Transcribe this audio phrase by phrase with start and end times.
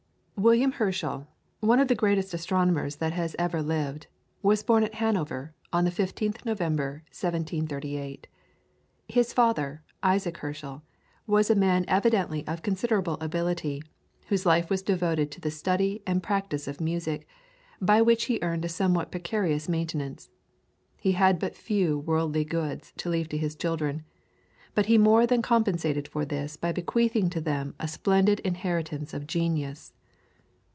[0.41, 1.27] William Herschel,
[1.59, 4.07] one of the greatest astronomers that has ever lived,
[4.41, 8.25] was born at Hanover, on the 15th November, 1738.
[9.07, 10.81] His father, Isaac Herschel,
[11.27, 13.83] was a man evidently of considerable ability,
[14.29, 17.27] whose life was devoted to the study and practice of music,
[17.79, 20.31] by which he earned a somewhat precarious maintenance.
[20.99, 24.05] He had but few worldly goods to leave to his children,
[24.73, 29.27] but he more than compensated for this by bequeathing to them a splendid inheritance of
[29.27, 29.93] genius.